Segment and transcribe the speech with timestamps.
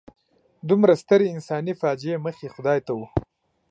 [0.69, 2.99] دومره سترې انساني فاجعې مخ یې خدای ته و.